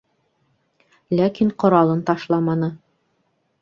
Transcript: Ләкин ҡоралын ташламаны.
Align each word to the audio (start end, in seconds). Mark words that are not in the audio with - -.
Ләкин 1.19 1.53
ҡоралын 1.65 2.05
ташламаны. 2.11 2.75